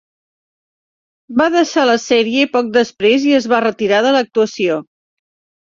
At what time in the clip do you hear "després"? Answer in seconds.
2.79-3.29